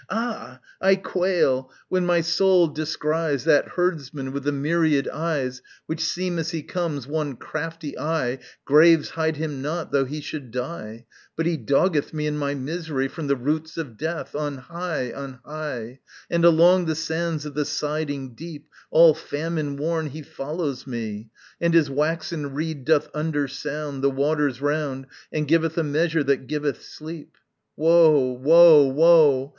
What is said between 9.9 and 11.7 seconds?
though he should die, But he